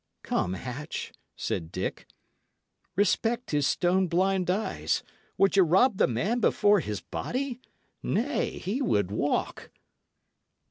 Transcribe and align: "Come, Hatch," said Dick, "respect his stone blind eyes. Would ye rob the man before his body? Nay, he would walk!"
"Come, 0.23 0.53
Hatch," 0.55 1.13
said 1.35 1.71
Dick, 1.71 2.07
"respect 2.95 3.51
his 3.51 3.67
stone 3.67 4.07
blind 4.07 4.49
eyes. 4.49 5.03
Would 5.37 5.55
ye 5.55 5.61
rob 5.61 5.97
the 5.99 6.07
man 6.07 6.39
before 6.39 6.79
his 6.79 7.01
body? 7.01 7.61
Nay, 8.01 8.57
he 8.57 8.81
would 8.81 9.11
walk!" 9.11 9.69